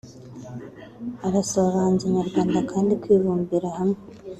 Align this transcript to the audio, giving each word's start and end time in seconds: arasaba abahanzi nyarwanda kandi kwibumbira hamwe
arasaba 1.27 1.67
abahanzi 1.69 2.03
nyarwanda 2.15 2.59
kandi 2.71 2.91
kwibumbira 3.01 3.67
hamwe 3.77 3.99